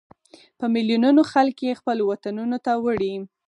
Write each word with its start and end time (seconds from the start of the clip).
په 0.59 0.65
ملیونونو 0.73 1.21
خلک 1.31 1.55
یې 1.67 1.79
خپلو 1.79 2.03
وطنونو 2.11 2.57
ته 2.65 2.71
وړي. 2.83 3.13